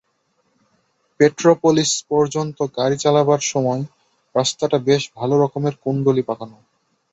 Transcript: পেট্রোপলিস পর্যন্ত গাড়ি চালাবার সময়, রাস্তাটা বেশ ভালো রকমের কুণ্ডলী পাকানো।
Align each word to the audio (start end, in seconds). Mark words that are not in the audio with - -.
পেট্রোপলিস 1.19 1.91
পর্যন্ত 2.09 2.57
গাড়ি 2.77 2.97
চালাবার 2.97 3.41
সময়, 3.51 3.81
রাস্তাটা 4.35 4.77
বেশ 4.87 5.03
ভালো 5.17 5.35
রকমের 5.43 5.73
কুণ্ডলী 5.83 6.23
পাকানো। 6.23 6.57